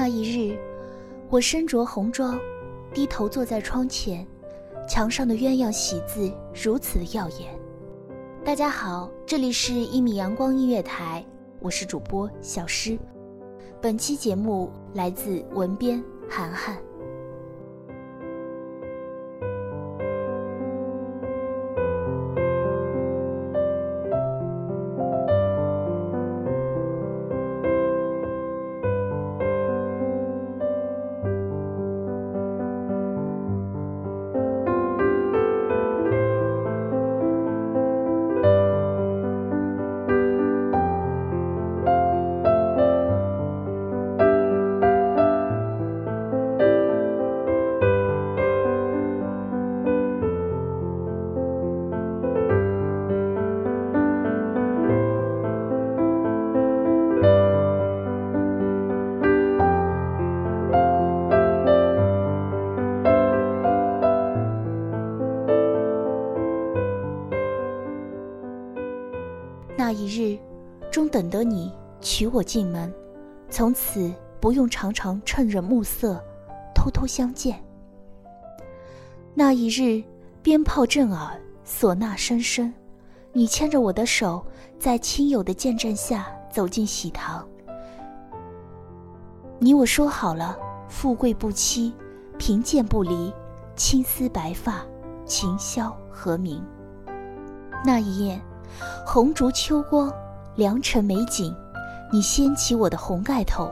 [0.00, 0.56] 那一日，
[1.28, 2.38] 我身着红装，
[2.94, 4.24] 低头坐在窗前，
[4.88, 7.48] 墙上的鸳鸯喜字如此的耀眼。
[8.44, 11.26] 大家好，这里是一米阳光音乐台，
[11.58, 12.96] 我是主播小诗。
[13.82, 16.78] 本期节目来自文编涵涵。
[70.08, 70.38] 日，
[70.90, 72.92] 终等得你娶我进门，
[73.48, 76.18] 从此不用常常趁人暮色，
[76.74, 77.62] 偷偷相见。
[79.34, 80.02] 那一日，
[80.42, 82.72] 鞭炮震耳，唢呐声声，
[83.32, 84.44] 你牵着我的手，
[84.78, 87.46] 在亲友的见证下走进喜堂。
[89.58, 90.58] 你我说好了，
[90.88, 91.92] 富贵不欺，
[92.38, 93.32] 贫贱不离，
[93.76, 94.82] 青丝白发，
[95.24, 96.64] 琴箫和鸣。
[97.84, 98.40] 那一夜。
[99.06, 100.12] 红烛秋光，
[100.56, 101.54] 良辰美景，
[102.12, 103.70] 你掀起我的红盖头，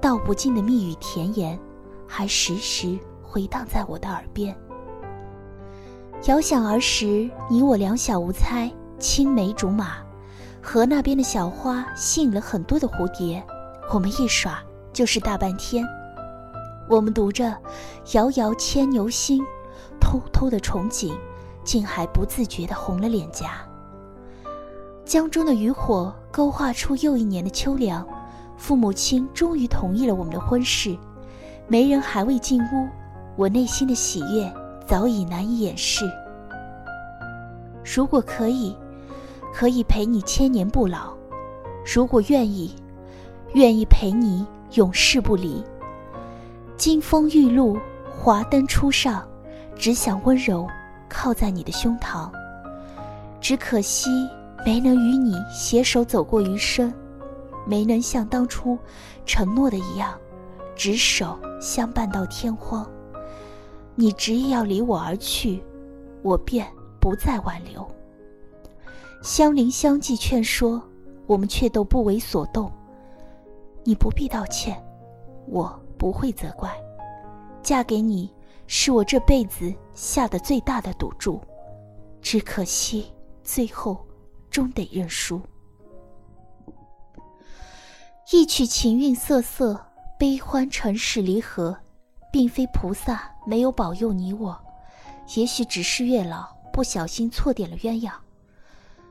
[0.00, 1.58] 道不尽的蜜语甜言，
[2.06, 4.56] 还时时回荡在我的耳边。
[6.26, 9.96] 遥想儿时，你我两小无猜，青梅竹马，
[10.62, 13.44] 河那边的小花吸引了很多的蝴蝶，
[13.92, 14.62] 我们一耍
[14.92, 15.84] 就是大半天。
[16.88, 17.56] 我们读着
[18.12, 19.42] “遥遥牵牛星”，
[20.00, 21.14] 偷偷的憧憬，
[21.64, 23.66] 竟还不自觉的红了脸颊。
[25.04, 28.06] 江中的渔火勾画出又一年的秋凉，
[28.56, 30.96] 父母亲终于同意了我们的婚事，
[31.68, 32.88] 媒人还未进屋，
[33.36, 34.50] 我内心的喜悦
[34.86, 36.04] 早已难以掩饰。
[37.84, 38.74] 如果可以，
[39.52, 41.12] 可以陪你千年不老；
[41.84, 42.74] 如果愿意，
[43.52, 45.62] 愿意陪你永世不离。
[46.78, 47.76] 金风玉露，
[48.10, 49.22] 华灯初上，
[49.76, 50.66] 只想温柔
[51.10, 52.30] 靠在你的胸膛。
[53.38, 54.08] 只可惜。
[54.64, 56.92] 没能与你携手走过余生，
[57.66, 58.78] 没能像当初
[59.26, 60.18] 承诺的一样，
[60.74, 62.90] 执手相伴到天荒。
[63.94, 65.62] 你执意要离我而去，
[66.22, 66.66] 我便
[66.98, 67.86] 不再挽留。
[69.22, 70.82] 相邻相继劝说，
[71.26, 72.72] 我们却都不为所动。
[73.84, 74.82] 你不必道歉，
[75.46, 76.70] 我不会责怪。
[77.62, 78.32] 嫁给你
[78.66, 81.40] 是我这辈子下的最大的赌注，
[82.22, 83.12] 只可惜
[83.42, 83.96] 最后。
[84.54, 85.42] 终得认输。
[88.30, 89.84] 一曲情韵瑟瑟，
[90.16, 91.76] 悲欢尘世离合，
[92.32, 94.56] 并非菩萨没有保佑你我，
[95.34, 98.12] 也许只是月老不小心错点了鸳鸯。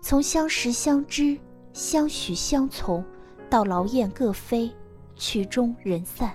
[0.00, 1.38] 从相识相知、
[1.74, 3.04] 相许相从，
[3.50, 4.74] 到劳燕各飞，
[5.16, 6.34] 曲终人散，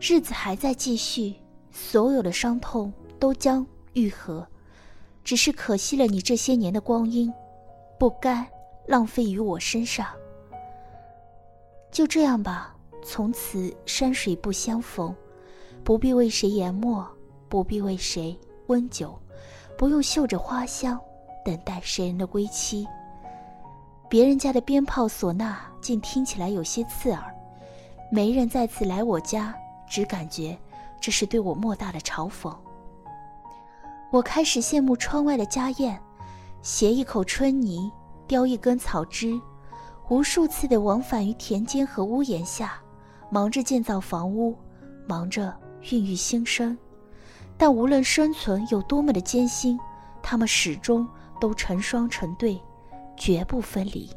[0.00, 1.34] 日子还在继续，
[1.70, 2.90] 所有的伤痛
[3.20, 4.48] 都将愈合，
[5.22, 7.30] 只是可惜了你这些年的光阴。
[7.98, 8.46] 不该
[8.86, 10.06] 浪费于我身上。
[11.90, 15.14] 就这样吧，从此山水不相逢，
[15.82, 17.06] 不必为谁研墨，
[17.48, 19.18] 不必为谁温酒，
[19.78, 21.00] 不用嗅着花香，
[21.44, 22.86] 等待谁人的归期。
[24.08, 27.34] 别人家的鞭炮唢呐，竟听起来有些刺耳。
[28.10, 29.54] 没人再次来我家，
[29.88, 30.56] 只感觉
[31.00, 32.54] 这是对我莫大的嘲讽。
[34.12, 36.00] 我开始羡慕窗外的家宴，
[36.62, 37.90] 携一口春泥，
[38.26, 39.40] 叼一根草枝，
[40.08, 42.74] 无数次的往返于田间和屋檐下，
[43.30, 44.56] 忙着建造房屋，
[45.06, 45.54] 忙着
[45.90, 46.76] 孕育新生。
[47.56, 49.78] 但无论生存有多么的艰辛，
[50.22, 51.06] 他们始终
[51.40, 52.60] 都成双成对。
[53.18, 54.10] 绝不分离。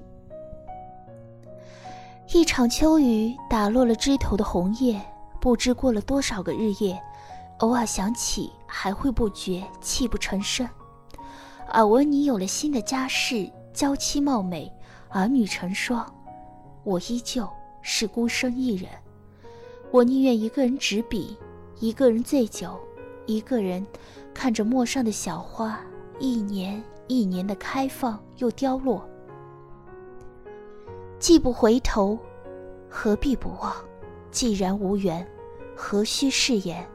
[2.34, 5.02] 一场秋雨打落了枝头的红叶，
[5.40, 7.02] 不知过了多少个日夜，
[7.60, 10.68] 偶尔想起还会不觉泣不成声。
[11.70, 14.72] 耳闻你有了新的家室，娇妻貌美，
[15.10, 16.06] 儿女成双，
[16.84, 17.48] 我依旧
[17.82, 18.90] 是孤身一人。
[19.92, 21.38] 我宁愿一个人执笔，
[21.80, 22.80] 一个人醉酒，
[23.26, 23.86] 一个人
[24.34, 25.80] 看着陌上的小花，
[26.20, 26.82] 一年。
[27.12, 29.04] 一年的开放又凋落，
[31.18, 32.16] 既不回头，
[32.88, 33.74] 何必不忘？
[34.30, 35.28] 既然无缘，
[35.76, 36.88] 何须誓言？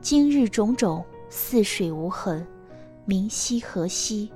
[0.00, 2.46] 今日种种，似水无痕，
[3.10, 4.30] 明夕何夕？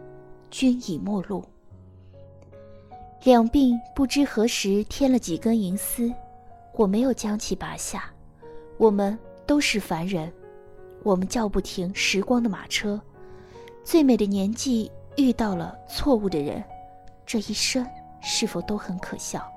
[0.50, 1.44] 君已陌路。
[3.22, 6.12] 两鬓不知何时添了几根银丝，
[6.72, 8.10] 我没有将其拔下。
[8.76, 9.16] 我们
[9.46, 10.28] 都是凡人，
[11.04, 13.00] 我们叫不停时光的马车，
[13.84, 14.90] 最美的年纪。
[15.16, 16.60] 遇到了错误的人，
[17.24, 17.86] 这一生
[18.20, 19.48] 是否都很可笑？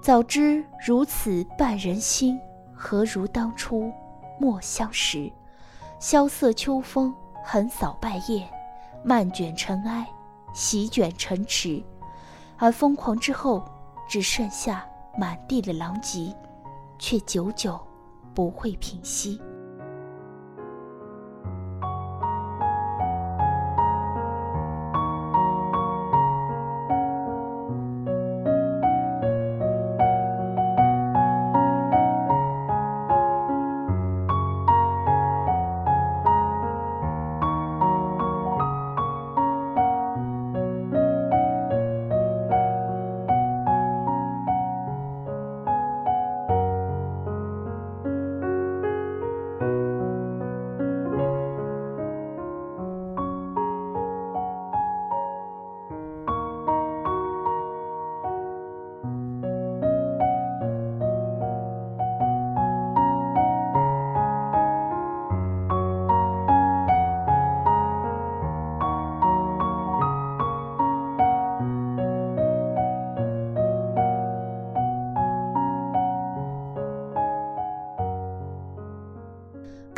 [0.00, 2.40] 早知如此绊人心，
[2.72, 3.92] 何如当初
[4.40, 5.30] 莫相识？
[6.00, 7.14] 萧瑟秋风
[7.48, 8.44] 横扫败叶，
[9.04, 10.04] 漫卷尘埃，
[10.52, 11.80] 席卷城池，
[12.56, 13.64] 而疯狂之后，
[14.08, 14.84] 只剩下
[15.16, 16.34] 满地的狼藉，
[16.98, 17.80] 却久久
[18.34, 19.40] 不会平息。